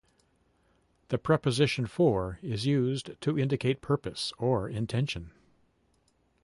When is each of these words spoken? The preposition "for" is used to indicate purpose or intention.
The 1.09 1.19
preposition 1.19 1.85
"for" 1.85 2.39
is 2.41 2.65
used 2.65 3.11
to 3.21 3.37
indicate 3.37 3.81
purpose 3.81 4.33
or 4.39 4.67
intention. 4.67 5.29